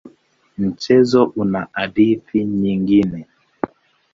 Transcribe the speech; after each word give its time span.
Mchezo 0.57 1.21
una 1.41 1.61
hadithi 1.75 2.39
nyingine. 2.59 3.19